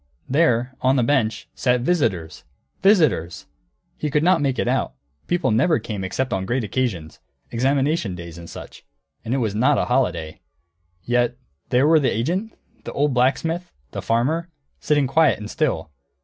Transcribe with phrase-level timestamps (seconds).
[0.27, 2.43] There, on a bench, sat visitors.
[2.81, 3.45] Visitors!
[3.99, 4.93] He could not make it out;
[5.27, 7.19] people never came except on great occasions,
[7.51, 8.83] examination days and such.
[9.23, 10.41] And it was not a holiday.
[11.03, 11.37] Yet
[11.69, 15.91] there were the agent, the old blacksmith, the farmer, sitting quiet and still.